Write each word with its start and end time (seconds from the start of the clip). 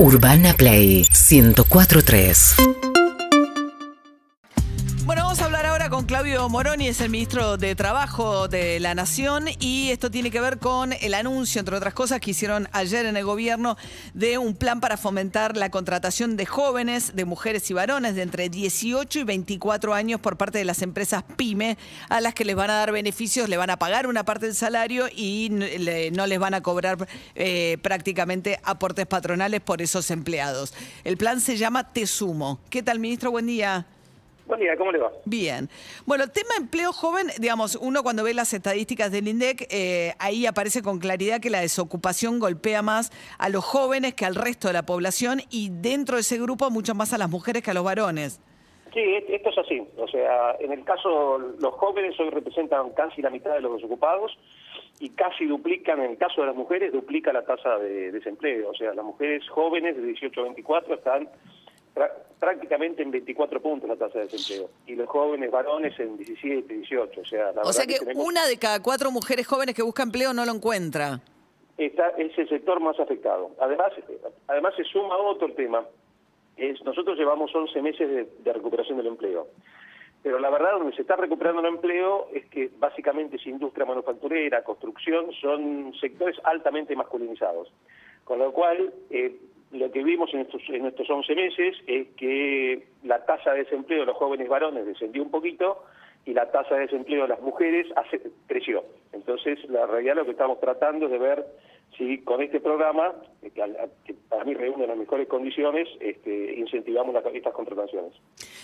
Urbana 0.00 0.54
Play 0.54 1.04
1043. 1.10 2.97
Claudio 6.18 6.48
Moroni, 6.48 6.88
es 6.88 7.00
el 7.00 7.10
ministro 7.10 7.56
de 7.58 7.76
Trabajo 7.76 8.48
de 8.48 8.80
la 8.80 8.92
Nación 8.92 9.44
y 9.60 9.90
esto 9.90 10.10
tiene 10.10 10.32
que 10.32 10.40
ver 10.40 10.58
con 10.58 10.92
el 10.92 11.14
anuncio, 11.14 11.60
entre 11.60 11.76
otras 11.76 11.94
cosas, 11.94 12.18
que 12.18 12.32
hicieron 12.32 12.68
ayer 12.72 13.06
en 13.06 13.16
el 13.16 13.24
gobierno 13.24 13.76
de 14.14 14.36
un 14.36 14.56
plan 14.56 14.80
para 14.80 14.96
fomentar 14.96 15.56
la 15.56 15.70
contratación 15.70 16.36
de 16.36 16.44
jóvenes, 16.44 17.14
de 17.14 17.24
mujeres 17.24 17.70
y 17.70 17.74
varones 17.74 18.16
de 18.16 18.22
entre 18.22 18.48
18 18.48 19.20
y 19.20 19.22
24 19.22 19.94
años 19.94 20.20
por 20.20 20.36
parte 20.36 20.58
de 20.58 20.64
las 20.64 20.82
empresas 20.82 21.22
PYME, 21.36 21.78
a 22.08 22.20
las 22.20 22.34
que 22.34 22.44
les 22.44 22.56
van 22.56 22.70
a 22.70 22.74
dar 22.74 22.90
beneficios, 22.90 23.48
le 23.48 23.56
van 23.56 23.70
a 23.70 23.78
pagar 23.78 24.08
una 24.08 24.24
parte 24.24 24.46
del 24.46 24.56
salario 24.56 25.06
y 25.14 25.50
no 25.52 26.26
les 26.26 26.38
van 26.40 26.54
a 26.54 26.62
cobrar 26.62 27.06
eh, 27.36 27.78
prácticamente 27.80 28.58
aportes 28.64 29.06
patronales 29.06 29.60
por 29.60 29.82
esos 29.82 30.10
empleados. 30.10 30.74
El 31.04 31.16
plan 31.16 31.40
se 31.40 31.56
llama 31.56 31.92
Te 31.92 32.08
Sumo. 32.08 32.58
¿Qué 32.70 32.82
tal, 32.82 32.98
ministro? 32.98 33.30
Buen 33.30 33.46
día. 33.46 33.86
Buen 34.48 34.60
día, 34.60 34.76
¿cómo 34.76 34.90
le 34.90 34.98
va? 34.98 35.12
Bien. 35.26 35.68
Bueno, 36.06 36.24
el 36.24 36.32
tema 36.32 36.50
empleo 36.58 36.92
joven, 36.92 37.28
digamos, 37.38 37.76
uno 37.76 38.02
cuando 38.02 38.24
ve 38.24 38.32
las 38.34 38.52
estadísticas 38.54 39.12
del 39.12 39.28
INDEC, 39.28 39.68
eh, 39.70 40.14
ahí 40.18 40.46
aparece 40.46 40.82
con 40.82 40.98
claridad 40.98 41.38
que 41.40 41.50
la 41.50 41.60
desocupación 41.60 42.38
golpea 42.40 42.80
más 42.82 43.12
a 43.38 43.50
los 43.50 43.62
jóvenes 43.64 44.14
que 44.14 44.24
al 44.24 44.34
resto 44.34 44.66
de 44.68 44.72
la 44.74 44.84
población 44.86 45.42
y 45.50 45.68
dentro 45.70 46.16
de 46.16 46.22
ese 46.22 46.38
grupo 46.38 46.70
mucho 46.70 46.94
más 46.94 47.12
a 47.12 47.18
las 47.18 47.28
mujeres 47.28 47.62
que 47.62 47.70
a 47.70 47.74
los 47.74 47.84
varones. 47.84 48.40
Sí, 48.94 49.00
est- 49.00 49.28
esto 49.28 49.50
es 49.50 49.58
así. 49.58 49.82
O 49.98 50.08
sea, 50.08 50.56
en 50.60 50.72
el 50.72 50.82
caso, 50.82 51.36
los 51.38 51.74
jóvenes 51.74 52.18
hoy 52.18 52.30
representan 52.30 52.90
casi 52.96 53.20
la 53.20 53.28
mitad 53.28 53.52
de 53.52 53.60
los 53.60 53.74
desocupados 53.76 54.32
y 54.98 55.10
casi 55.10 55.44
duplican, 55.44 56.00
en 56.00 56.12
el 56.12 56.16
caso 56.16 56.40
de 56.40 56.46
las 56.48 56.56
mujeres, 56.56 56.90
duplica 56.90 57.32
la 57.34 57.44
tasa 57.44 57.76
de 57.76 58.10
desempleo. 58.12 58.70
O 58.70 58.74
sea, 58.74 58.94
las 58.94 59.04
mujeres 59.04 59.46
jóvenes 59.50 59.94
de 59.94 60.02
18 60.02 60.40
a 60.40 60.44
24 60.44 60.94
están 60.94 61.28
prácticamente 62.38 63.02
en 63.02 63.10
24 63.10 63.60
puntos 63.60 63.88
la 63.88 63.96
tasa 63.96 64.18
de 64.18 64.26
desempleo 64.26 64.70
y 64.86 64.94
los 64.94 65.08
jóvenes 65.08 65.50
varones 65.50 65.98
en 65.98 66.16
17, 66.16 66.72
18. 66.74 67.20
O 67.20 67.24
sea, 67.24 67.52
la 67.52 67.62
O 67.62 67.72
sea 67.72 67.86
que 67.86 67.98
tenemos- 67.98 68.24
una 68.26 68.46
de 68.46 68.56
cada 68.58 68.80
cuatro 68.82 69.10
mujeres 69.10 69.46
jóvenes 69.46 69.74
que 69.74 69.82
busca 69.82 70.02
empleo 70.02 70.32
no 70.32 70.44
lo 70.44 70.52
encuentra. 70.52 71.20
está, 71.76 72.08
es 72.18 72.36
el 72.38 72.48
sector 72.48 72.80
más 72.80 72.98
afectado. 73.00 73.50
Además, 73.60 73.92
además 74.48 74.74
se 74.76 74.84
suma 74.84 75.16
otro 75.16 75.52
tema. 75.54 75.84
Es, 76.56 76.82
nosotros 76.84 77.16
llevamos 77.16 77.54
11 77.54 77.80
meses 77.82 78.08
de, 78.08 78.28
de 78.42 78.52
recuperación 78.52 78.96
del 78.98 79.06
empleo. 79.06 79.46
Pero 80.24 80.40
la 80.40 80.50
verdad, 80.50 80.72
donde 80.72 80.94
se 80.96 81.02
está 81.02 81.14
recuperando 81.14 81.60
el 81.60 81.68
empleo 81.68 82.28
es 82.34 82.44
que 82.46 82.70
básicamente 82.78 83.36
es 83.36 83.46
industria 83.46 83.86
manufacturera, 83.86 84.64
construcción, 84.64 85.30
son 85.40 85.94
sectores 86.00 86.36
altamente 86.42 86.96
masculinizados. 86.96 87.72
Con 88.24 88.40
lo 88.40 88.52
cual, 88.52 88.92
eh, 89.10 89.36
lo 89.72 89.90
que 89.90 90.02
vimos 90.02 90.32
en 90.32 90.40
estos, 90.40 90.62
en 90.68 90.86
estos 90.86 91.08
11 91.10 91.34
meses 91.34 91.76
es 91.86 92.08
que 92.16 92.86
la 93.04 93.24
tasa 93.26 93.52
de 93.52 93.64
desempleo 93.64 94.00
de 94.00 94.06
los 94.06 94.16
jóvenes 94.16 94.48
varones 94.48 94.86
descendió 94.86 95.22
un 95.22 95.30
poquito 95.30 95.84
y 96.24 96.32
la 96.34 96.50
tasa 96.50 96.74
de 96.74 96.82
desempleo 96.82 97.22
de 97.22 97.28
las 97.28 97.40
mujeres 97.40 97.86
hace- 97.96 98.20
creció. 98.46 98.84
Entonces, 99.12 99.58
la 99.68 99.86
realidad 99.86 100.16
lo 100.16 100.24
que 100.24 100.32
estamos 100.32 100.58
tratando 100.60 101.06
es 101.06 101.12
de 101.12 101.18
ver 101.18 101.46
si 101.96 102.18
con 102.18 102.42
este 102.42 102.60
programa, 102.60 103.14
que, 103.54 103.62
al- 103.62 103.76
que 104.04 104.14
para 104.28 104.44
mí 104.44 104.52
reúne 104.54 104.86
las 104.86 104.96
mejores 104.96 105.26
condiciones, 105.26 105.88
este, 106.00 106.54
incentivamos 106.56 107.14
las, 107.14 107.24
estas 107.34 107.54
contrataciones. 107.54 108.12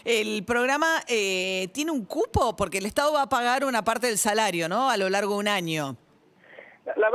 El 0.05 0.45
programa 0.45 1.01
eh, 1.09 1.69
tiene 1.73 1.91
un 1.91 2.05
cupo 2.05 2.55
porque 2.57 2.79
el 2.79 2.87
Estado 2.87 3.13
va 3.15 3.23
a 3.23 3.29
pagar 3.29 3.65
una 3.65 3.83
parte 3.83 4.09
del 4.09 4.19
salario, 4.19 4.69
¿no? 4.69 4.91
A 4.91 4.97
lo 4.99 5.09
largo 5.09 5.35
de 5.35 5.39
un 5.41 5.49
año. 5.49 5.97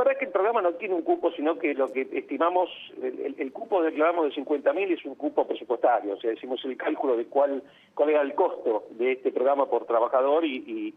La, 0.00 0.04
verdad 0.04 0.12
es 0.14 0.18
que 0.18 0.24
el 0.24 0.32
programa 0.32 0.62
no 0.62 0.72
tiene 0.74 0.94
un 0.94 1.02
cupo, 1.02 1.30
sino 1.32 1.58
que 1.58 1.74
lo 1.74 1.92
que 1.92 2.08
estimamos, 2.12 2.70
el, 3.02 3.34
el- 3.38 3.52
cupo 3.52 3.80
hablamos 3.80 4.34
de 4.34 4.42
50.000 4.42 4.98
es 4.98 5.04
un 5.04 5.14
cupo 5.14 5.46
presupuestario, 5.46 6.14
o 6.14 6.16
sea, 6.16 6.30
decimos 6.30 6.64
el 6.64 6.76
cálculo 6.76 7.16
de 7.16 7.26
cuál 7.26 7.62
cuál 7.94 8.10
era 8.10 8.22
el 8.22 8.34
costo 8.34 8.86
de 8.92 9.12
este 9.12 9.30
programa 9.30 9.66
por 9.66 9.84
trabajador 9.84 10.44
y, 10.44 10.94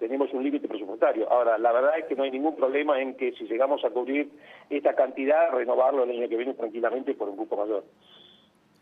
tenemos 0.00 0.32
un 0.32 0.42
límite 0.42 0.66
presupuestario. 0.68 1.30
Ahora, 1.30 1.56
la 1.56 1.72
verdad 1.72 1.98
es 1.98 2.06
que 2.06 2.16
no 2.16 2.24
hay 2.24 2.30
ningún 2.30 2.56
problema 2.56 3.00
en 3.00 3.14
que 3.16 3.32
si 3.32 3.44
llegamos 3.44 3.84
a 3.84 3.90
cubrir 3.90 4.28
esta 4.70 4.94
cantidad, 4.94 5.50
renovarlo 5.52 6.04
el 6.04 6.10
año 6.10 6.28
que 6.28 6.36
viene 6.36 6.54
tranquilamente 6.54 7.14
por 7.14 7.28
un 7.28 7.36
cupo 7.36 7.56
mayor. 7.56 7.84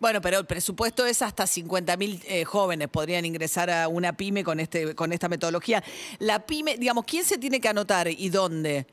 Bueno, 0.00 0.20
pero 0.20 0.38
el 0.38 0.46
presupuesto 0.46 1.06
es 1.06 1.22
hasta 1.22 1.44
50.000 1.44 2.24
eh, 2.28 2.44
jóvenes 2.44 2.88
podrían 2.88 3.24
ingresar 3.24 3.70
a 3.70 3.88
una 3.88 4.14
pyme 4.14 4.42
con 4.42 4.58
este 4.58 4.94
con 4.94 5.12
esta 5.12 5.28
metodología. 5.28 5.82
La 6.18 6.44
pyme, 6.44 6.76
digamos, 6.76 7.04
¿quién 7.04 7.24
se 7.24 7.38
tiene 7.38 7.60
que 7.60 7.68
anotar 7.68 8.08
y 8.08 8.28
dónde? 8.28 8.86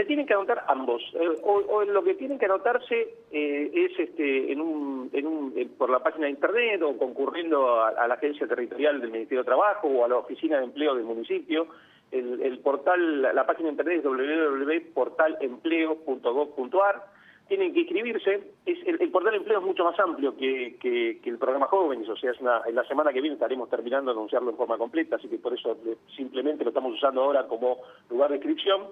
Se 0.00 0.06
tienen 0.06 0.24
que 0.24 0.32
anotar 0.32 0.64
ambos. 0.66 1.02
Eh, 1.12 1.28
o, 1.42 1.84
lo 1.84 2.02
que 2.02 2.14
tienen 2.14 2.38
que 2.38 2.46
anotarse 2.46 3.16
eh, 3.30 3.70
es 3.74 3.98
este, 3.98 4.50
en 4.50 4.62
un, 4.62 5.10
en 5.12 5.26
un, 5.26 5.52
eh, 5.54 5.68
por 5.76 5.90
la 5.90 6.02
página 6.02 6.24
de 6.24 6.30
internet 6.30 6.80
o 6.80 6.96
concurriendo 6.96 7.84
a, 7.84 8.08
la 8.08 8.14
agencia 8.14 8.46
territorial 8.46 8.98
del 8.98 9.10
Ministerio 9.10 9.42
de 9.42 9.48
Trabajo 9.48 9.88
o 9.88 10.06
a 10.06 10.08
la 10.08 10.16
oficina 10.16 10.56
de 10.56 10.64
empleo 10.64 10.94
del 10.94 11.04
municipio. 11.04 11.66
El, 12.10 12.40
el 12.40 12.60
portal, 12.60 13.20
la, 13.20 13.44
página 13.44 13.66
de 13.66 13.72
internet 13.72 13.98
es 13.98 14.04
www.portalempleo.gov.ar. 14.04 17.04
Tienen 17.46 17.74
que 17.74 17.80
inscribirse. 17.80 18.52
Es, 18.64 18.78
el, 18.86 19.10
portal 19.10 19.32
de 19.32 19.38
empleo 19.40 19.58
es 19.58 19.64
mucho 19.66 19.84
más 19.84 20.00
amplio 20.00 20.34
que, 20.34 20.78
que- 20.80 21.20
que 21.22 21.28
el 21.28 21.36
programa 21.36 21.66
Jóvenes, 21.66 22.08
o 22.08 22.16
sea, 22.16 22.30
es 22.30 22.40
una, 22.40 22.62
en 22.66 22.74
la 22.74 22.84
semana 22.84 23.12
que 23.12 23.20
viene 23.20 23.34
estaremos 23.34 23.68
terminando 23.68 24.12
de 24.12 24.16
anunciarlo 24.16 24.48
en 24.50 24.56
forma 24.56 24.78
completa, 24.78 25.16
así 25.16 25.28
que 25.28 25.36
por 25.36 25.52
eso 25.52 25.76
eh, 25.84 25.98
simplemente 26.16 26.64
lo 26.64 26.70
estamos 26.70 26.94
usando 26.94 27.22
ahora 27.22 27.46
como 27.46 27.82
lugar 28.08 28.30
de 28.30 28.36
inscripción. 28.36 28.84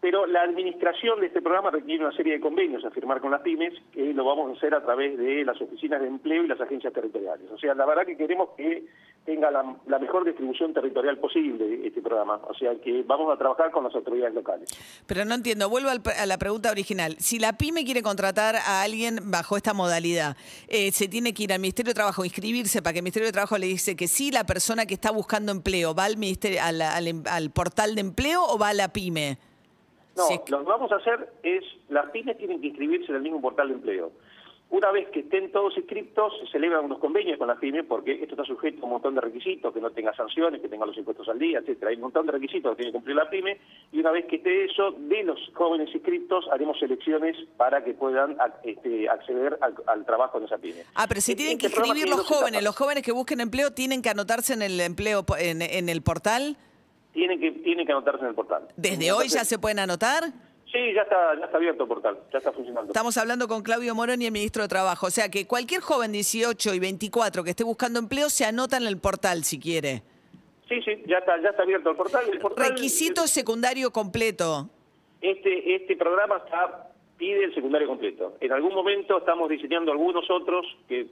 Pero 0.00 0.26
la 0.26 0.42
administración 0.42 1.20
de 1.20 1.26
este 1.26 1.42
programa 1.42 1.72
requiere 1.72 2.04
una 2.04 2.14
serie 2.16 2.34
de 2.34 2.40
convenios 2.40 2.84
a 2.84 2.90
firmar 2.90 3.20
con 3.20 3.32
las 3.32 3.40
pymes, 3.40 3.74
que 3.92 4.14
lo 4.14 4.24
vamos 4.24 4.50
a 4.50 4.56
hacer 4.56 4.72
a 4.72 4.80
través 4.84 5.18
de 5.18 5.44
las 5.44 5.60
oficinas 5.60 6.00
de 6.00 6.06
empleo 6.06 6.44
y 6.44 6.46
las 6.46 6.60
agencias 6.60 6.92
territoriales. 6.92 7.50
O 7.50 7.58
sea, 7.58 7.74
la 7.74 7.84
verdad 7.84 8.06
que 8.06 8.16
queremos 8.16 8.50
que 8.56 8.84
tenga 9.24 9.50
la, 9.50 9.98
mejor 9.98 10.24
distribución 10.24 10.72
territorial 10.72 11.18
posible 11.18 11.84
este 11.84 12.00
programa. 12.00 12.40
O 12.48 12.54
sea, 12.54 12.76
que 12.76 13.02
vamos 13.02 13.34
a 13.34 13.36
trabajar 13.36 13.72
con 13.72 13.82
las 13.82 13.94
autoridades 13.94 14.34
locales. 14.34 14.70
Pero 15.06 15.24
no 15.24 15.34
entiendo, 15.34 15.68
vuelvo 15.68 15.90
al- 15.90 16.00
a 16.16 16.26
la 16.26 16.38
pregunta 16.38 16.70
original. 16.70 17.16
Si 17.18 17.40
la 17.40 17.54
pyme 17.58 17.84
quiere 17.84 18.00
contratar 18.02 18.54
a 18.54 18.82
alguien 18.82 19.18
bajo 19.32 19.56
esta 19.56 19.74
modalidad, 19.74 20.36
eh, 20.68 20.92
se 20.92 21.08
tiene 21.08 21.34
que 21.34 21.42
ir 21.42 21.52
al 21.52 21.58
Ministerio 21.58 21.90
de 21.90 21.94
Trabajo, 21.94 22.24
inscribirse 22.24 22.82
para 22.82 22.92
que 22.92 23.00
el 23.00 23.02
Ministerio 23.02 23.26
de 23.26 23.32
Trabajo 23.32 23.58
le 23.58 23.66
dice 23.66 23.96
que 23.96 24.06
sí, 24.06 24.30
la 24.30 24.44
persona 24.44 24.86
que 24.86 24.94
está 24.94 25.10
buscando 25.10 25.50
empleo, 25.50 25.92
¿va 25.92 26.04
al, 26.04 26.16
ministerio, 26.16 26.60
al 26.62 27.50
portal 27.50 27.96
de 27.96 28.00
empleo 28.00 28.44
o 28.44 28.58
va 28.58 28.68
a 28.68 28.74
la 28.74 28.92
pyme? 28.92 29.38
No, 30.18 30.58
lo 30.58 30.64
que 30.64 30.68
vamos 30.70 30.92
a 30.92 30.96
hacer 30.96 31.30
es, 31.42 31.64
las 31.88 32.10
pymes 32.10 32.36
tienen 32.38 32.60
que 32.60 32.66
inscribirse 32.68 33.10
en 33.10 33.16
el 33.16 33.22
mismo 33.22 33.40
portal 33.40 33.68
de 33.68 33.74
empleo. 33.74 34.12
Una 34.70 34.90
vez 34.90 35.08
que 35.08 35.20
estén 35.20 35.50
todos 35.50 35.74
inscriptos, 35.78 36.30
se 36.40 36.46
celebran 36.48 36.84
unos 36.84 36.98
convenios 36.98 37.38
con 37.38 37.48
las 37.48 37.56
pymes, 37.56 37.86
porque 37.88 38.12
esto 38.12 38.34
está 38.34 38.44
sujeto 38.44 38.82
a 38.82 38.84
un 38.84 38.90
montón 38.90 39.14
de 39.14 39.22
requisitos, 39.22 39.72
que 39.72 39.80
no 39.80 39.90
tenga 39.92 40.14
sanciones, 40.14 40.60
que 40.60 40.68
tenga 40.68 40.84
los 40.84 40.94
impuestos 40.98 41.26
al 41.30 41.38
día, 41.38 41.60
etcétera. 41.60 41.88
Hay 41.88 41.96
un 41.96 42.02
montón 42.02 42.26
de 42.26 42.32
requisitos 42.32 42.72
que 42.72 42.76
tiene 42.76 42.90
que 42.92 42.96
cumplir 42.98 43.16
la 43.16 43.30
pyme, 43.30 43.56
y 43.92 44.00
una 44.00 44.10
vez 44.10 44.26
que 44.26 44.36
esté 44.36 44.66
eso, 44.66 44.90
de 44.90 45.22
los 45.22 45.38
jóvenes 45.54 45.88
inscriptos, 45.94 46.46
haremos 46.52 46.78
selecciones 46.78 47.34
para 47.56 47.82
que 47.82 47.94
puedan 47.94 48.36
este, 48.62 49.08
acceder 49.08 49.56
al, 49.62 49.74
al 49.86 50.04
trabajo 50.04 50.36
en 50.36 50.44
esa 50.44 50.58
pyme. 50.58 50.82
Ah, 50.96 51.06
pero 51.08 51.22
si 51.22 51.32
Este- 51.32 51.44
tienen 51.44 51.58
que 51.58 51.68
este 51.68 51.78
inscribir 51.80 52.06
los 52.10 52.26
jóvenes, 52.26 52.48
etapas. 52.60 52.64
los 52.64 52.76
jóvenes 52.76 53.02
que 53.04 53.12
busquen 53.12 53.40
empleo 53.40 53.72
tienen 53.72 54.02
que 54.02 54.10
anotarse 54.10 54.52
en 54.52 54.60
el 54.60 54.78
empleo 54.80 55.24
en 55.38 55.88
el 55.88 56.02
portal. 56.02 56.58
Tienen 57.12 57.40
que, 57.40 57.50
tienen 57.50 57.86
que 57.86 57.92
anotarse 57.92 58.22
en 58.22 58.28
el 58.28 58.34
portal. 58.34 58.68
¿Desde 58.76 59.12
hoy 59.12 59.28
ya 59.28 59.44
se 59.44 59.58
pueden 59.58 59.78
anotar? 59.78 60.24
Sí, 60.70 60.92
ya 60.94 61.02
está, 61.02 61.34
ya 61.38 61.46
está 61.46 61.56
abierto 61.56 61.84
el 61.84 61.88
portal, 61.88 62.18
ya 62.30 62.38
está 62.38 62.52
funcionando. 62.52 62.92
Estamos 62.92 63.16
hablando 63.16 63.48
con 63.48 63.62
Claudio 63.62 63.94
Moroni, 63.94 64.26
el 64.26 64.32
ministro 64.32 64.62
de 64.62 64.68
Trabajo. 64.68 65.06
O 65.06 65.10
sea 65.10 65.30
que 65.30 65.46
cualquier 65.46 65.80
joven 65.80 66.12
18 66.12 66.74
y 66.74 66.78
24 66.78 67.42
que 67.42 67.50
esté 67.50 67.64
buscando 67.64 67.98
empleo 67.98 68.28
se 68.28 68.44
anota 68.44 68.76
en 68.76 68.86
el 68.86 68.98
portal 68.98 69.44
si 69.44 69.58
quiere. 69.58 70.02
Sí, 70.68 70.82
sí, 70.82 71.02
ya 71.06 71.18
está, 71.18 71.40
ya 71.40 71.48
está 71.48 71.62
abierto 71.62 71.90
el 71.90 71.96
portal. 71.96 72.24
El 72.30 72.38
portal 72.38 72.68
Requisito 72.68 73.26
secundario 73.26 73.90
completo. 73.90 74.68
Este, 75.22 75.74
este 75.74 75.96
programa 75.96 76.36
está, 76.44 76.90
pide 77.16 77.44
el 77.44 77.54
secundario 77.54 77.88
completo. 77.88 78.36
En 78.40 78.52
algún 78.52 78.74
momento 78.74 79.16
estamos 79.16 79.48
diseñando 79.48 79.90
algunos 79.90 80.30
otros 80.30 80.66
que 80.86 81.06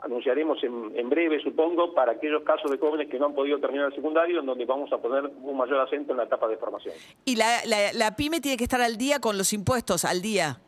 anunciaremos 0.00 0.62
en, 0.64 0.92
en 0.96 1.08
breve, 1.08 1.40
supongo, 1.42 1.94
para 1.94 2.12
aquellos 2.12 2.42
casos 2.42 2.70
de 2.70 2.78
jóvenes 2.78 3.08
que 3.08 3.18
no 3.18 3.26
han 3.26 3.34
podido 3.34 3.58
terminar 3.60 3.86
el 3.86 3.94
secundario, 3.94 4.40
en 4.40 4.46
donde 4.46 4.64
vamos 4.64 4.92
a 4.92 4.98
poner 4.98 5.24
un 5.42 5.56
mayor 5.56 5.80
acento 5.80 6.12
en 6.12 6.18
la 6.18 6.24
etapa 6.24 6.48
de 6.48 6.56
formación. 6.56 6.94
Y 7.24 7.36
la, 7.36 7.46
la- 7.66 7.92
la 7.92 8.16
pyme 8.16 8.40
tiene 8.40 8.56
que 8.56 8.64
estar 8.64 8.80
al 8.80 8.96
día 8.96 9.20
con 9.20 9.38
los 9.38 9.52
impuestos, 9.52 10.04
al 10.04 10.20
día. 10.20 10.58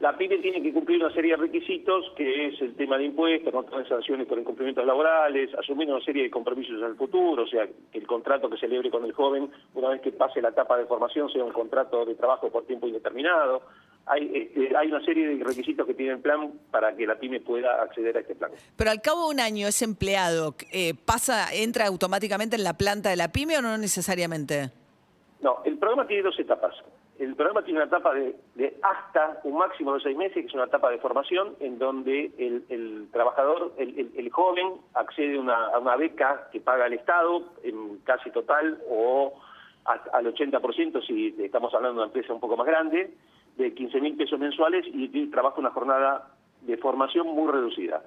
La 0.00 0.16
pyme 0.18 0.38
tiene 0.38 0.60
que 0.60 0.72
cumplir 0.72 1.02
una 1.02 1.14
serie 1.14 1.30
de 1.32 1.36
requisitos, 1.36 2.04
que 2.16 2.48
es 2.48 2.60
el 2.60 2.74
tema 2.74 2.98
de 2.98 3.04
impuestos, 3.04 3.54
no 3.54 3.62
tener 3.62 3.88
sanciones 3.88 4.26
por 4.26 4.38
incumplimientos 4.38 4.84
laborales, 4.84 5.54
asumir 5.54 5.88
una 5.88 6.04
serie 6.04 6.24
de 6.24 6.30
compromisos 6.30 6.76
en 6.80 6.84
el 6.88 6.96
futuro, 6.96 7.44
o 7.44 7.46
sea, 7.46 7.66
que 7.92 7.98
el 7.98 8.06
contrato 8.06 8.50
que 8.50 8.56
celebre 8.58 8.90
con 8.90 9.04
el 9.04 9.12
joven, 9.12 9.48
una 9.74 9.90
vez 9.90 10.00
que 10.00 10.10
pase 10.10 10.42
la 10.42 10.48
etapa 10.48 10.76
de 10.76 10.86
formación, 10.86 11.30
sea 11.30 11.44
un 11.44 11.52
contrato 11.52 12.04
de 12.04 12.16
trabajo 12.16 12.50
por 12.50 12.64
tiempo 12.66 12.86
indeterminado. 12.88 13.62
Hay, 14.06 14.30
este, 14.34 14.76
hay 14.76 14.88
una 14.88 15.04
serie 15.04 15.28
de 15.28 15.44
requisitos 15.44 15.86
que 15.86 15.94
tiene 15.94 16.12
el 16.12 16.18
plan 16.18 16.52
para 16.70 16.94
que 16.94 17.06
la 17.06 17.18
pyme 17.18 17.40
pueda 17.40 17.82
acceder 17.82 18.16
a 18.16 18.20
este 18.20 18.34
plan. 18.34 18.50
Pero 18.76 18.90
al 18.90 19.00
cabo 19.00 19.28
de 19.28 19.34
un 19.34 19.40
año 19.40 19.66
ese 19.66 19.84
empleado 19.84 20.54
eh, 20.72 20.94
pasa, 21.04 21.52
entra 21.54 21.86
automáticamente 21.86 22.56
en 22.56 22.64
la 22.64 22.74
planta 22.74 23.08
de 23.08 23.16
la 23.16 23.32
pyme 23.32 23.56
o 23.58 23.62
no 23.62 23.78
necesariamente. 23.78 24.70
No, 25.40 25.58
el 25.64 25.78
programa 25.78 26.06
tiene 26.06 26.22
dos 26.22 26.38
etapas. 26.38 26.74
El 27.18 27.36
programa 27.36 27.62
tiene 27.62 27.78
una 27.78 27.86
etapa 27.86 28.12
de, 28.12 28.34
hasta 28.82 29.40
un 29.44 29.56
máximo 29.56 29.94
de 29.94 30.00
seis 30.00 30.16
meses, 30.16 30.34
que 30.34 30.46
es 30.46 30.54
una 30.54 30.64
etapa 30.64 30.90
de 30.90 30.98
formación, 30.98 31.54
en 31.60 31.78
donde 31.78 32.32
el, 32.38 33.08
trabajador, 33.12 33.72
el, 33.78 34.30
joven, 34.30 34.80
accede 34.94 35.38
a 35.38 35.78
una 35.78 35.96
beca 35.96 36.48
que 36.50 36.60
paga 36.60 36.86
el 36.86 36.94
Estado 36.94 37.44
en 37.62 37.98
casi 37.98 38.30
total 38.30 38.80
o 38.88 39.32
al 39.84 40.34
80% 40.34 41.06
si 41.06 41.36
estamos 41.38 41.72
hablando 41.74 42.00
de 42.00 42.06
una 42.06 42.12
empresa 42.12 42.32
un 42.32 42.40
poco 42.40 42.56
más 42.56 42.66
grande, 42.66 43.12
de 43.56 43.74
15 43.74 44.00
mil 44.00 44.16
pesos 44.16 44.38
mensuales 44.38 44.84
y 44.86 45.26
trabaja 45.28 45.60
una 45.60 45.70
jornada 45.70 46.34
de 46.62 46.76
formación 46.76 47.28
muy 47.28 47.50
reducida. 47.50 48.02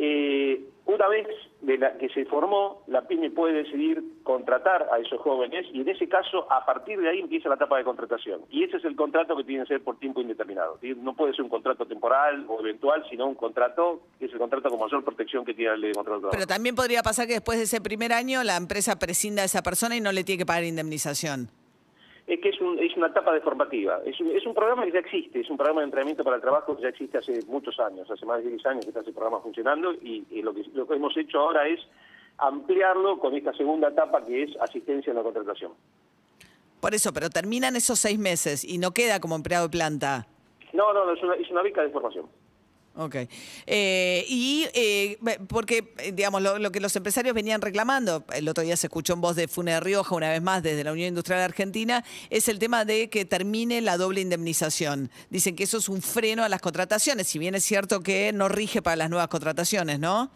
Eh, 0.00 0.60
una 0.86 1.08
vez 1.08 1.26
de 1.60 1.76
la 1.76 1.98
que 1.98 2.08
se 2.10 2.24
formó, 2.26 2.82
la 2.86 3.02
PYME 3.02 3.32
puede 3.32 3.64
decidir 3.64 4.00
contratar 4.22 4.88
a 4.92 4.98
esos 5.00 5.20
jóvenes 5.20 5.66
y 5.72 5.80
en 5.80 5.88
ese 5.88 6.08
caso, 6.08 6.50
a 6.50 6.64
partir 6.64 7.00
de 7.00 7.10
ahí 7.10 7.18
empieza 7.18 7.48
la 7.48 7.56
etapa 7.56 7.76
de 7.76 7.84
contratación. 7.84 8.42
Y 8.48 8.62
ese 8.62 8.76
es 8.76 8.84
el 8.84 8.94
contrato 8.94 9.36
que 9.36 9.42
tiene 9.42 9.64
que 9.64 9.74
ser 9.74 9.82
por 9.82 9.98
tiempo 9.98 10.20
indeterminado. 10.20 10.78
No 10.98 11.14
puede 11.14 11.34
ser 11.34 11.42
un 11.42 11.50
contrato 11.50 11.84
temporal 11.84 12.46
o 12.48 12.60
eventual, 12.60 13.04
sino 13.10 13.26
un 13.26 13.34
contrato 13.34 14.02
que 14.20 14.26
es 14.26 14.32
el 14.32 14.38
contrato 14.38 14.70
con 14.70 14.78
mayor 14.78 15.04
protección 15.04 15.44
que 15.44 15.52
tiene 15.52 15.72
la 15.72 15.76
ley 15.76 15.88
de 15.90 15.94
contrato. 15.96 16.28
Pero 16.30 16.46
también 16.46 16.76
podría 16.76 17.02
pasar 17.02 17.26
que 17.26 17.34
después 17.34 17.58
de 17.58 17.64
ese 17.64 17.80
primer 17.80 18.12
año 18.12 18.44
la 18.44 18.56
empresa 18.56 18.98
prescinda 19.00 19.42
a 19.42 19.46
esa 19.46 19.62
persona 19.62 19.96
y 19.96 20.00
no 20.00 20.12
le 20.12 20.22
tiene 20.22 20.38
que 20.38 20.46
pagar 20.46 20.62
indemnización 20.62 21.50
es 22.28 22.40
que 22.40 22.50
es, 22.50 22.60
una 22.60 23.06
etapa 23.06 23.32
de 23.32 23.40
formativa. 23.40 24.00
Es 24.04 24.20
un, 24.20 24.54
programa 24.54 24.84
que 24.84 24.92
ya 24.92 24.98
existe, 24.98 25.40
es 25.40 25.48
un 25.48 25.56
programa 25.56 25.80
de 25.80 25.86
entrenamiento 25.86 26.22
para 26.22 26.36
el 26.36 26.42
trabajo 26.42 26.76
que 26.76 26.82
ya 26.82 26.90
existe 26.90 27.16
hace 27.16 27.40
muchos 27.46 27.80
años, 27.80 28.08
hace 28.10 28.26
más 28.26 28.44
de 28.44 28.50
10 28.50 28.66
años 28.66 28.84
que 28.84 28.90
está 28.90 29.00
ese 29.00 29.12
programa 29.12 29.40
funcionando 29.40 29.94
y, 29.94 30.42
lo, 30.42 30.52
que, 30.52 30.62
lo 30.74 30.86
que 30.86 30.94
hemos 30.94 31.16
hecho 31.16 31.40
ahora 31.40 31.66
es 31.66 31.80
ampliarlo 32.36 33.18
con 33.18 33.34
esta 33.34 33.54
segunda 33.54 33.88
etapa 33.88 34.24
que 34.24 34.42
es 34.42 34.50
asistencia 34.60 35.10
en 35.10 35.16
la 35.16 35.22
contratación. 35.22 35.72
Por 36.82 36.94
eso, 36.94 37.12
pero 37.14 37.30
terminan 37.30 37.76
esos 37.76 37.98
seis 37.98 38.18
meses 38.18 38.62
y 38.62 38.76
no 38.76 38.92
queda 38.92 39.20
como 39.20 39.34
empleado 39.34 39.66
de 39.66 39.70
planta. 39.70 40.26
No, 40.74 40.92
no, 40.92 41.10
es 41.10 41.22
una, 41.22 41.34
es 41.34 41.50
una 41.50 41.62
beca 41.62 41.82
de 41.82 41.88
formación. 41.88 42.26
Ok. 42.98 43.14
Eh, 43.68 44.24
y 44.28 44.66
eh, 44.74 45.18
porque, 45.46 45.94
digamos, 46.12 46.42
lo, 46.42 46.72
que 46.72 46.80
los 46.80 46.96
empresarios 46.96 47.32
venían 47.32 47.60
reclamando, 47.60 48.24
el 48.34 48.48
otro 48.48 48.64
día 48.64 48.76
se 48.76 48.88
escuchó 48.88 49.12
en 49.12 49.20
voz 49.20 49.36
de 49.36 49.46
Fune 49.46 49.78
Rioja, 49.78 50.16
una 50.16 50.30
vez 50.30 50.42
más, 50.42 50.64
desde 50.64 50.82
la 50.82 50.90
Unión 50.90 51.06
Industrial 51.06 51.40
Argentina, 51.40 52.04
es 52.28 52.48
el 52.48 52.58
tema 52.58 52.84
de 52.84 53.08
que 53.08 53.24
termine 53.24 53.80
la 53.82 53.96
doble 53.98 54.20
indemnización. 54.20 55.12
Dicen 55.30 55.54
que 55.54 55.62
eso 55.62 55.78
es 55.78 55.88
un 55.88 56.02
freno 56.02 56.42
a 56.42 56.48
las 56.48 56.60
contrataciones, 56.60 57.28
si 57.28 57.38
bien 57.38 57.54
es 57.54 57.62
cierto 57.62 58.00
que 58.00 58.32
no 58.32 58.48
rige 58.48 58.82
para 58.82 58.96
las 58.96 59.10
nuevas 59.10 59.28
contrataciones, 59.28 60.00
¿no? 60.00 60.32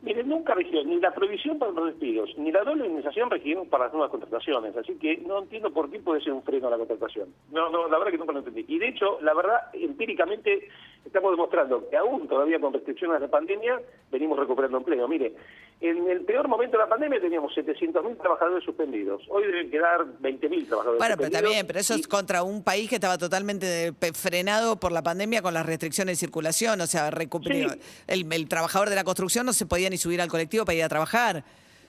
Mire, 0.00 0.22
nunca 0.22 0.54
rigió 0.54 0.84
ni 0.84 1.00
la 1.00 1.12
prohibición 1.12 1.58
para 1.58 1.72
los 1.72 1.86
despidos, 1.86 2.30
ni 2.38 2.52
la 2.52 2.62
doble 2.62 2.86
indemnización 2.86 3.28
rigieron 3.30 3.68
para 3.68 3.84
las 3.84 3.92
nuevas 3.92 4.12
contrataciones, 4.12 4.76
así 4.76 4.94
que 4.94 5.16
no 5.26 5.40
entiendo 5.40 5.72
por 5.72 5.90
qué 5.90 5.98
puede 5.98 6.22
ser 6.22 6.32
un 6.34 6.42
freno 6.44 6.68
a 6.68 6.70
la 6.70 6.76
contratación. 6.76 7.34
No, 7.50 7.68
no, 7.68 7.88
la 7.88 7.98
verdad 7.98 8.12
que 8.12 8.18
nunca 8.18 8.32
lo 8.32 8.38
entendí. 8.38 8.64
Y 8.68 8.78
de 8.78 8.88
hecho, 8.88 9.18
la 9.22 9.34
verdad, 9.34 9.58
empíricamente 9.72 10.68
estamos 11.04 11.32
demostrando 11.32 11.88
que 11.90 11.96
aún 11.96 12.28
todavía 12.28 12.60
con 12.60 12.72
restricciones 12.72 13.20
de 13.20 13.26
la 13.26 13.30
pandemia 13.30 13.80
venimos 14.12 14.38
recuperando 14.38 14.78
empleo. 14.78 15.08
Mire, 15.08 15.34
en 15.80 16.08
el 16.08 16.20
peor 16.22 16.46
momento 16.46 16.76
de 16.76 16.84
la 16.84 16.88
pandemia 16.88 17.20
teníamos 17.20 17.52
700.000 17.56 18.18
trabajadores 18.18 18.64
suspendidos. 18.64 19.22
Hoy 19.28 19.46
deben 19.46 19.70
quedar 19.70 20.04
20.000 20.04 20.20
trabajadores 20.20 20.28
bueno, 20.28 20.66
suspendidos. 20.66 20.98
Bueno, 20.98 21.16
pero 21.16 21.30
también, 21.30 21.66
pero 21.66 21.78
eso 21.80 21.94
es 21.94 22.06
contra 22.06 22.44
un 22.44 22.62
país 22.62 22.88
que 22.88 22.96
estaba 22.96 23.18
totalmente 23.18 23.92
frenado 24.14 24.78
por 24.78 24.92
la 24.92 25.02
pandemia 25.02 25.42
con 25.42 25.54
las 25.54 25.66
restricciones 25.66 26.18
de 26.18 26.26
circulación. 26.26 26.80
O 26.80 26.86
sea, 26.86 27.08
el, 27.08 28.32
el 28.32 28.48
trabajador 28.48 28.90
de 28.90 28.96
la 28.96 29.04
construcción 29.04 29.46
no 29.46 29.52
se 29.52 29.66
podía 29.66 29.87
ni 29.90 29.98
subir 29.98 30.20
al 30.20 30.28
colectivo 30.28 30.64
para 30.64 30.76
ir 30.76 30.84
a 30.84 30.88
trabajar. 30.88 31.44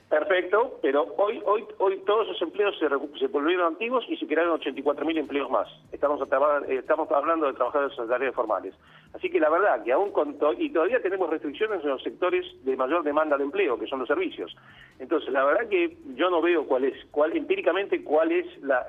Perfecto, 0.09 0.79
pero 0.81 1.03
hoy 1.17 1.39
hoy 1.45 1.63
hoy 1.77 1.99
todos 1.99 2.27
esos 2.27 2.41
empleos 2.41 2.75
se, 2.79 2.87
se 3.19 3.27
volvieron 3.27 3.67
antiguos 3.67 4.03
y 4.09 4.17
se 4.17 4.25
crearon 4.25 4.59
84.000 4.59 5.19
empleos 5.19 5.51
más. 5.51 5.67
Estamos, 5.91 6.19
estamos 6.67 7.11
hablando 7.11 7.45
de 7.45 7.53
trabajadores 7.53 7.95
salariales 7.95 8.33
formales. 8.33 8.73
Así 9.13 9.29
que 9.29 9.39
la 9.39 9.49
verdad 9.49 9.83
que 9.83 9.91
aún 9.91 10.11
con 10.11 10.35
y 10.57 10.71
todavía 10.71 11.01
tenemos 11.01 11.29
restricciones 11.29 11.83
en 11.83 11.89
los 11.89 12.01
sectores 12.01 12.45
de 12.63 12.75
mayor 12.75 13.03
demanda 13.03 13.37
de 13.37 13.43
empleo, 13.43 13.77
que 13.77 13.85
son 13.87 13.99
los 13.99 14.07
servicios. 14.07 14.55
Entonces, 14.97 15.31
la 15.31 15.43
verdad 15.45 15.67
que 15.69 15.97
yo 16.15 16.29
no 16.29 16.41
veo 16.41 16.65
cuál 16.67 16.85
es, 16.85 17.05
cuál 17.11 17.35
empíricamente 17.35 18.03
cuál 18.03 18.31
es 18.31 18.45
la 18.63 18.85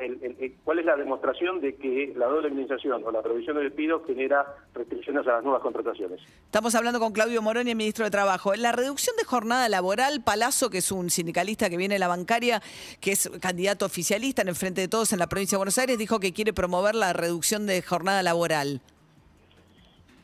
cuál 0.65 0.79
es 0.79 0.87
la 0.87 0.97
demostración 0.97 1.61
de 1.61 1.77
que 1.77 2.15
la 2.17 2.27
doble 2.27 2.49
administración 2.49 3.03
o 3.05 3.11
la 3.11 3.23
provisión 3.23 3.57
de 3.57 3.65
despido 3.65 4.03
genera 4.07 4.47
restricciones 4.75 5.27
a 5.27 5.33
las 5.33 5.45
nuevas 5.45 5.63
contrataciones. 5.63 6.21
Estamos 6.47 6.75
hablando 6.75 6.99
con 6.99 7.13
Claudio 7.13 7.43
Moroni, 7.43 7.71
el 7.71 7.77
ministro 7.77 8.05
de 8.05 8.11
Trabajo. 8.11 8.55
La 8.55 8.73
reducción 8.73 9.17
de 9.17 9.25
jornada 9.25 9.69
laboral, 9.69 10.23
Palazzo, 10.25 10.71
que 10.71 10.79
es 10.79 10.91
un 10.93 11.10
sindicalista 11.11 11.69
que 11.69 11.77
viene 11.77 11.95
de 11.95 11.99
la 11.99 12.09
bancaria, 12.09 12.63
que 13.01 13.13
es 13.13 13.31
candidato 13.41 13.87
oficialista 13.87 14.43
en 14.43 14.49
el 14.49 14.55
Frente 14.55 14.81
de 14.81 14.89
Todos 14.89 15.13
en 15.13 15.19
la 15.19 15.29
provincia 15.29 15.57
de 15.57 15.61
Buenos 15.61 15.79
Aires, 15.79 15.99
dijo 15.99 16.21
que 16.21 16.33
quiere 16.33 16.53
promover 16.53 16.95
la 16.95 17.13
reducción 17.13 17.67
de 17.67 17.83
jornada 17.83 18.23
laboral. 18.23 18.81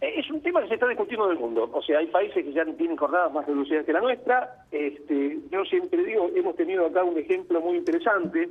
Eh, 0.00 0.14
es 0.16 0.30
un 0.30 0.40
tema 0.40 0.62
que 0.62 0.68
se 0.68 0.74
está 0.74 0.88
discutiendo 0.88 1.26
en 1.26 1.32
el 1.32 1.38
mundo. 1.38 1.70
O 1.72 1.82
sea, 1.82 1.98
hay 1.98 2.06
países 2.06 2.44
que 2.44 2.52
ya 2.52 2.64
tienen 2.64 2.96
jornadas 2.96 3.32
más 3.32 3.46
reducidas 3.46 3.84
que 3.84 3.92
la 3.92 4.00
nuestra. 4.00 4.66
Este, 4.70 5.38
yo 5.50 5.64
siempre 5.64 6.04
digo, 6.04 6.30
hemos 6.34 6.56
tenido 6.56 6.86
acá 6.86 7.02
un 7.04 7.18
ejemplo 7.18 7.60
muy 7.60 7.78
interesante, 7.78 8.48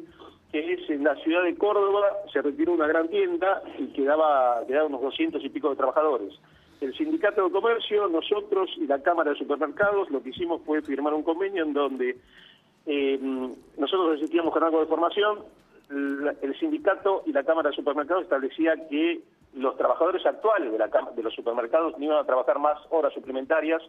que 0.52 0.74
es 0.74 0.90
en 0.90 1.04
la 1.04 1.16
ciudad 1.18 1.44
de 1.44 1.56
Córdoba, 1.56 2.08
se 2.32 2.42
retiró 2.42 2.74
una 2.74 2.88
gran 2.88 3.10
tienda 3.10 3.62
y 3.78 3.88
quedaba, 3.88 4.64
quedaban 4.68 4.88
unos 4.88 5.02
doscientos 5.02 5.44
y 5.44 5.50
pico 5.50 5.70
de 5.70 5.76
trabajadores 5.76 6.34
el 6.82 6.94
Sindicato 6.96 7.46
de 7.46 7.52
Comercio, 7.52 8.08
nosotros 8.08 8.70
y 8.78 8.88
la 8.88 9.02
Cámara 9.02 9.32
de 9.32 9.38
Supermercados 9.38 10.10
lo 10.10 10.22
que 10.22 10.30
hicimos 10.30 10.62
fue 10.66 10.82
firmar 10.82 11.14
un 11.14 11.24
convenio 11.24 11.64
en 11.64 11.74
donde 11.74 12.18
eh, 12.86 13.20
nosotros 13.78 14.16
existíamos 14.16 14.54
con 14.54 14.64
algo 14.64 14.80
de 14.82 14.88
formación, 14.88 15.40
el 15.90 16.60
sindicato 16.60 17.24
y 17.26 17.32
la 17.32 17.44
Cámara 17.44 17.70
de 17.70 17.76
Supermercados 17.76 18.24
establecía 18.24 18.74
que 18.90 19.22
los 19.54 19.78
trabajadores 19.78 20.26
actuales 20.26 20.72
de, 20.72 20.78
la, 20.78 20.88
de 20.88 21.24
los 21.24 21.34
supermercados 21.34 21.98
no 21.98 22.06
iban 22.06 22.18
a 22.18 22.26
trabajar 22.26 22.60
más 22.60 22.78
horas 22.90 23.14
suplementarias 23.14 23.82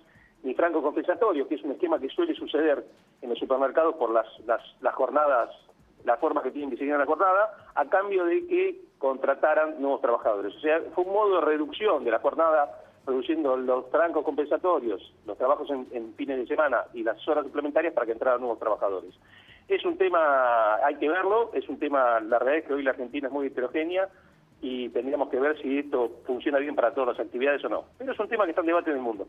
ni 0.43 0.55
franco 0.55 0.83
compensatorio, 0.83 1.49
que 1.49 1.57
es 1.57 1.63
un 1.63 1.73
esquema 1.73 1.99
que 1.99 2.09
suele 2.09 2.35
suceder 2.35 2.85
en 3.23 3.31
los 3.31 3.39
supermercados 3.39 3.97
por 3.97 4.11
las, 4.11 4.27
las, 4.47 4.61
las 4.81 4.95
jornadas, 4.95 5.51
las 6.05 6.21
formas 6.21 6.45
que 6.45 6.51
tienen 6.51 6.71
que 6.71 6.77
seguir 6.77 6.93
en 6.93 7.01
la 7.01 7.07
jornada, 7.07 7.71
a 7.75 7.85
cambio 7.87 8.25
de 8.27 8.47
que 8.47 8.81
contrataran 8.99 9.81
nuevos 9.81 10.01
trabajadores. 10.01 10.55
O 10.55 10.61
sea, 10.61 10.81
fue 10.95 11.05
un 11.05 11.13
modo 11.13 11.37
de 11.37 11.47
reducción 11.47 12.05
de 12.05 12.11
la 12.11 12.19
jornada, 12.19 12.83
reduciendo 13.07 13.57
los 13.57 13.87
francos 13.91 14.25
compensatorios, 14.25 15.13
los 15.27 15.37
trabajos 15.39 15.69
en, 15.71 16.15
fines 16.15 16.39
de 16.39 16.47
semana 16.47 16.85
y 16.93 17.03
las 17.03 17.27
horas 17.29 17.45
suplementarias 17.45 17.93
para 17.93 18.07
que 18.07 18.13
entraran 18.13 18.41
nuevos 18.41 18.59
trabajadores. 18.59 19.15
Es 19.69 19.85
un 19.85 19.97
tema, 19.99 20.77
hay 20.77 20.97
que 20.97 21.09
verlo, 21.09 21.51
es 21.53 21.69
un 21.69 21.79
tema, 21.79 22.21
la 22.21 22.39
realidad 22.39 22.59
es 22.59 22.65
que 22.67 22.75
hoy 22.75 22.83
la 22.83 22.91
Argentina 22.91 23.29
es 23.29 23.33
muy 23.33 23.49
heterogénea 23.49 24.09
y 24.61 24.89
tendríamos 24.89 25.29
que 25.29 25.39
ver 25.39 25.61
si 25.61 25.79
esto 25.79 26.21
funciona 26.27 26.59
bien 26.59 26.75
para 26.75 26.95
todas 26.95 27.17
las 27.17 27.27
actividades 27.27 27.65
o 27.65 27.69
no. 27.69 27.85
Pero 27.99 28.13
es 28.13 28.19
un 28.19 28.29
tema 28.29 28.45
que 28.45 28.51
está 28.51 28.63
en 28.63 28.69
debate 28.69 28.91
en 28.91 28.97
el 28.97 29.03
mundo. 29.03 29.29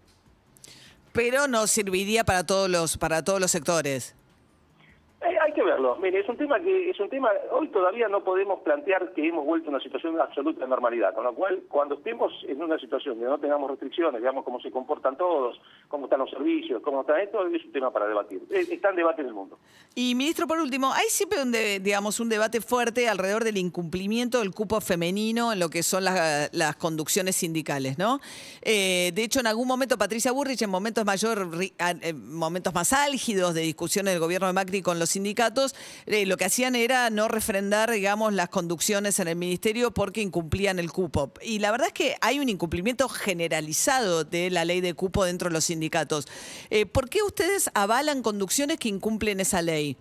Pero 1.12 1.48
no 1.48 1.66
serviría 1.68 2.24
para 2.24 2.46
todos 2.46 2.70
los, 2.70 2.98
para 2.98 3.24
todos 3.24 3.42
los 3.42 3.52
sectores. 3.52 4.16
Mire, 6.02 6.20
es 6.22 6.30
un 6.30 6.38
tema 6.38 6.60
que 6.60 6.90
es 6.90 7.00
un 7.00 7.10
tema. 7.10 7.30
Hoy 7.52 7.68
todavía 7.70 8.08
no 8.08 8.24
podemos 8.24 8.62
plantear 8.62 9.14
que 9.14 9.28
hemos 9.28 9.46
vuelto 9.46 9.68
a 9.68 9.72
una 9.72 9.80
situación 9.80 10.16
de 10.16 10.22
absoluta 10.22 10.66
normalidad. 10.66 11.14
Con 11.14 11.26
lo 11.26 11.34
cual, 11.34 11.64
cuando 11.68 11.96
estemos 11.96 12.32
en 12.48 12.62
una 12.62 12.80
situación 12.80 13.16
donde 13.16 13.30
no 13.30 13.40
tengamos 13.40 13.70
restricciones, 13.70 14.22
veamos 14.22 14.46
cómo 14.46 14.60
se 14.62 14.72
comportan 14.72 15.18
todos, 15.18 15.60
cómo 15.88 16.06
están 16.06 16.20
los 16.20 16.30
servicios, 16.30 16.82
cómo 16.82 17.02
está 17.02 17.22
esto, 17.22 17.46
es 17.48 17.66
un 17.66 17.72
tema 17.72 17.92
para 17.92 18.08
debatir. 18.08 18.42
Está 18.50 18.92
en 18.92 18.96
debate 18.96 19.22
en 19.22 19.28
el 19.28 19.34
mundo. 19.34 19.60
Y 19.96 20.16
ministro, 20.16 20.48
por 20.48 20.60
último, 20.60 20.94
hay 20.94 21.08
siempre 21.10 21.40
un 21.42 22.30
debate 22.30 22.62
fuerte 22.62 23.10
alrededor 23.10 23.44
del 23.44 23.58
incumplimiento 23.58 24.40
del 24.40 24.52
cupo 24.52 24.80
femenino 24.80 25.52
en 25.52 25.60
lo 25.60 25.70
que 25.70 25.84
son 25.84 26.04
las, 26.04 26.76
conducciones 26.78 27.36
sindicales, 27.36 27.98
¿no? 27.98 28.20
Eh, 28.62 29.12
de 29.14 29.24
hecho, 29.24 29.40
en 29.40 29.48
algún 29.48 29.68
momento 29.68 29.98
Patricia 29.98 30.32
Burrich, 30.32 30.62
en 30.62 30.70
momentos 30.70 31.04
mayor, 31.06 31.50
momentos 32.16 32.74
más 32.74 32.94
álgidos 32.94 33.54
de 33.54 33.62
discusiones 33.62 34.14
del 34.14 34.20
gobierno 34.20 34.48
de 34.48 34.54
Macri 34.54 34.82
con 34.82 35.00
los 35.00 35.10
sindicatos, 35.10 35.57
eh, 36.06 36.26
lo 36.26 36.38
que 36.38 36.46
hacían 36.46 36.76
era 36.76 37.10
no 37.10 37.28
refrendar, 37.28 37.92
digamos, 37.92 38.34
las 38.34 38.50
conducciones 38.50 39.20
en 39.20 39.28
el 39.28 39.36
ministerio 39.36 39.92
porque 39.92 40.22
incumplían 40.22 40.80
el 40.80 40.92
cupo. 40.92 41.32
Y 41.42 41.60
la 41.60 41.72
verdad 41.72 41.88
es 41.88 41.94
que 41.94 42.16
hay 42.22 42.40
un 42.40 42.50
incumplimiento 42.50 43.10
generalizado 43.10 44.24
de 44.24 44.50
la 44.50 44.66
ley 44.66 44.82
de 44.82 44.94
cupo 44.94 45.26
dentro 45.26 45.50
de 45.50 45.54
los 45.54 45.66
sindicatos. 45.66 46.28
Eh, 46.70 46.86
¿Por 46.86 47.10
qué 47.10 47.24
ustedes 47.24 47.70
avalan 47.74 48.22
conducciones 48.22 48.78
que 48.78 48.90
incumplen 48.90 49.40
esa 49.40 49.62
ley? 49.62 49.98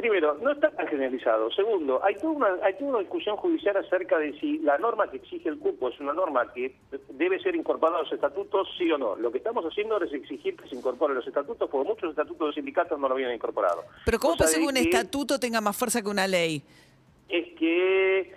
Primero, 0.00 0.36
no 0.40 0.52
está 0.52 0.70
tan 0.70 0.86
generalizado. 0.88 1.50
Segundo, 1.52 2.00
hay 2.02 2.14
toda, 2.16 2.32
una, 2.32 2.48
hay 2.62 2.74
toda 2.74 2.90
una 2.90 2.98
discusión 3.00 3.36
judicial 3.36 3.76
acerca 3.76 4.18
de 4.18 4.38
si 4.40 4.58
la 4.58 4.78
norma 4.78 5.10
que 5.10 5.18
exige 5.18 5.48
el 5.48 5.58
cupo 5.58 5.88
es 5.88 6.00
una 6.00 6.12
norma 6.12 6.50
que 6.52 6.74
debe 7.10 7.38
ser 7.40 7.54
incorporada 7.54 7.98
a 7.98 8.02
los 8.02 8.12
estatutos, 8.12 8.68
sí 8.78 8.90
o 8.90 8.98
no. 8.98 9.16
Lo 9.16 9.30
que 9.30 9.38
estamos 9.38 9.64
haciendo 9.64 9.94
ahora 9.94 10.06
es 10.06 10.12
exigir 10.12 10.56
que 10.56 10.68
se 10.68 10.74
incorporen 10.74 11.16
los 11.16 11.26
estatutos, 11.26 11.68
porque 11.68 11.88
muchos 11.88 12.10
estatutos 12.10 12.48
de 12.48 12.54
sindicatos 12.54 12.98
no 12.98 13.08
lo 13.08 13.14
habían 13.14 13.32
incorporado. 13.32 13.84
Pero 14.04 14.18
¿cómo 14.18 14.36
puede 14.36 14.50
ser 14.50 14.60
que 14.60 14.66
un 14.66 14.76
estatuto 14.76 15.38
tenga 15.38 15.60
más 15.60 15.76
fuerza 15.76 16.00
que 16.02 16.08
una 16.08 16.26
ley? 16.26 16.62
Es 17.28 17.46
que 17.58 18.32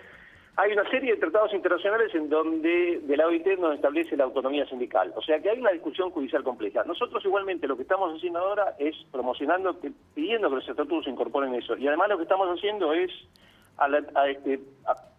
hay 0.56 0.72
una 0.72 0.88
serie 0.90 1.14
de 1.14 1.20
tratados 1.20 1.52
internacionales 1.52 2.14
en 2.14 2.28
donde 2.28 3.00
de 3.02 3.16
la 3.16 3.26
OIT 3.26 3.46
nos 3.58 3.74
establece 3.74 4.16
la 4.16 4.24
autonomía 4.24 4.64
sindical. 4.66 5.12
O 5.16 5.22
sea 5.22 5.40
que 5.40 5.50
hay 5.50 5.58
una 5.58 5.72
discusión 5.72 6.10
judicial 6.10 6.44
compleja. 6.44 6.84
Nosotros 6.84 7.24
igualmente 7.24 7.66
lo 7.66 7.76
que 7.76 7.82
estamos 7.82 8.14
haciendo 8.16 8.38
ahora 8.38 8.74
es 8.78 8.94
promocionando, 9.10 9.76
pidiendo 10.14 10.48
que 10.48 10.56
los 10.56 10.68
estatutos 10.68 11.08
incorporen 11.08 11.54
eso. 11.54 11.76
Y 11.76 11.88
además 11.88 12.08
lo 12.10 12.16
que 12.18 12.22
estamos 12.24 12.48
haciendo 12.56 12.92
es 12.92 13.10
a 13.78 13.88
la- 13.88 14.04
a 14.14 14.28
este, 14.28 14.60
a- 14.86 15.13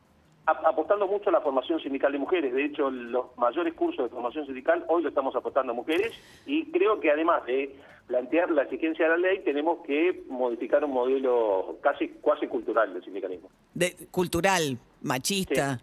apostando 0.45 1.07
mucho 1.07 1.29
a 1.29 1.33
la 1.33 1.41
formación 1.41 1.79
sindical 1.79 2.11
de 2.11 2.19
mujeres. 2.19 2.53
De 2.53 2.65
hecho, 2.65 2.89
los 2.91 3.35
mayores 3.37 3.73
cursos 3.73 4.05
de 4.05 4.09
formación 4.09 4.45
sindical 4.45 4.85
hoy 4.87 5.01
lo 5.03 5.09
estamos 5.09 5.35
apostando 5.35 5.71
a 5.71 5.75
mujeres 5.75 6.13
y 6.45 6.65
creo 6.71 6.99
que 6.99 7.09
además 7.11 7.45
de 7.45 7.75
plantear 8.07 8.51
la 8.51 8.63
exigencia 8.63 9.05
de 9.05 9.09
la 9.11 9.17
ley, 9.17 9.39
tenemos 9.43 9.79
que 9.85 10.23
modificar 10.27 10.83
un 10.85 10.91
modelo 10.91 11.77
casi 11.81 12.09
cuasi 12.21 12.45
cultural 12.47 12.93
del 12.93 13.03
sindicalismo. 13.03 13.49
De, 13.73 13.95
cultural, 14.11 14.77
machista. 15.01 15.79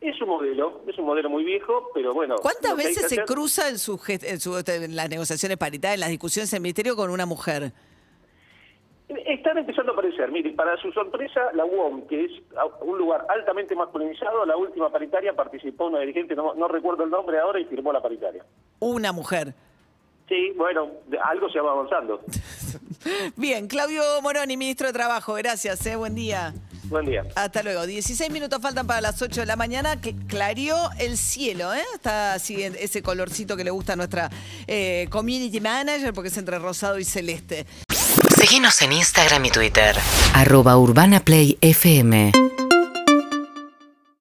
Es 0.00 0.20
un 0.20 0.28
modelo, 0.28 0.82
es 0.88 0.98
un 0.98 1.04
modelo 1.06 1.30
muy 1.30 1.44
viejo, 1.44 1.90
pero 1.94 2.12
bueno. 2.12 2.36
¿Cuántas 2.42 2.76
veces 2.76 3.08
se 3.08 3.24
cruza 3.24 3.68
en, 3.68 3.78
su, 3.78 4.00
en, 4.08 4.40
su- 4.40 4.56
en 4.66 4.96
las 4.96 5.08
negociaciones 5.08 5.58
paritarias, 5.58 5.94
en 5.94 6.00
las 6.00 6.10
discusiones 6.10 6.52
en 6.52 6.56
el 6.56 6.62
ministerio 6.62 6.96
con 6.96 7.10
una 7.10 7.26
mujer? 7.26 7.72
Están 9.26 9.58
empezando 9.58 9.92
a 9.92 9.94
aparecer. 9.94 10.30
Mire, 10.30 10.52
para 10.52 10.76
su 10.76 10.92
sorpresa, 10.92 11.52
la 11.54 11.64
UOM, 11.64 12.06
que 12.06 12.24
es 12.24 12.32
un 12.80 12.98
lugar 12.98 13.26
altamente 13.28 13.74
masculinizado, 13.74 14.44
la 14.46 14.56
última 14.56 14.90
paritaria 14.90 15.34
participó 15.34 15.86
una 15.86 16.00
dirigente, 16.00 16.34
no, 16.34 16.54
no 16.54 16.68
recuerdo 16.68 17.04
el 17.04 17.10
nombre 17.10 17.38
ahora, 17.38 17.60
y 17.60 17.64
firmó 17.64 17.92
la 17.92 18.00
paritaria. 18.00 18.44
Una 18.80 19.12
mujer. 19.12 19.54
Sí, 20.28 20.52
bueno, 20.56 20.88
algo 21.24 21.50
se 21.50 21.60
va 21.60 21.72
avanzando. 21.72 22.20
Bien, 23.36 23.66
Claudio 23.66 24.02
Moroni, 24.22 24.56
ministro 24.56 24.86
de 24.86 24.92
Trabajo, 24.92 25.34
gracias, 25.34 25.84
eh, 25.86 25.96
buen 25.96 26.14
día. 26.14 26.54
Buen 26.84 27.06
día. 27.06 27.24
Hasta 27.36 27.62
luego. 27.62 27.86
16 27.86 28.30
minutos 28.30 28.60
faltan 28.60 28.86
para 28.86 29.00
las 29.00 29.20
8 29.20 29.40
de 29.40 29.46
la 29.46 29.56
mañana, 29.56 30.00
que 30.00 30.14
clarió 30.26 30.76
el 30.98 31.16
cielo, 31.16 31.72
¿eh? 31.72 31.82
Está 31.94 32.34
así 32.34 32.62
ese 32.62 33.02
colorcito 33.02 33.56
que 33.56 33.64
le 33.64 33.70
gusta 33.70 33.94
a 33.94 33.96
nuestra 33.96 34.30
eh, 34.66 35.06
community 35.10 35.60
manager, 35.60 36.12
porque 36.12 36.28
es 36.28 36.36
entre 36.36 36.58
rosado 36.58 36.98
y 36.98 37.04
celeste. 37.04 37.66
Seguinos 38.42 38.82
en 38.82 38.90
Instagram 38.90 39.44
y 39.44 39.50
Twitter. 39.52 39.96
Arroba 40.34 40.76
Urbana 40.76 41.20
Play 41.20 41.58
FM. 41.60 42.32